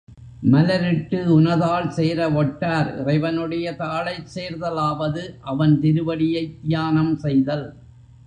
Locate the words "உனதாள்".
1.39-1.89